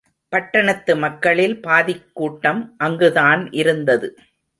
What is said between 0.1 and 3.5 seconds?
பட்டணத்து மக்களில் பாதிக்கூட்டம் அங்குதான்